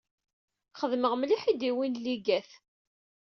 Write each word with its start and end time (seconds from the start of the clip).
Xdmeɣ 0.81 1.13
mliḥ 1.15 1.43
i 1.45 1.53
d-yewwin 1.53 1.99
lligat. 2.03 2.49